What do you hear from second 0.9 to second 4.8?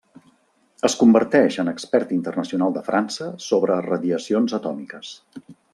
converteix en expert internacional de França sobre radiacions